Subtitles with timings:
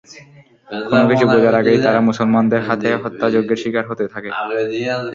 [0.85, 4.29] কোন কিছু বুঝার আগেই তারা মুসলমানদের হাতে হত্যাযজ্ঞের শিকার হতে থাকে।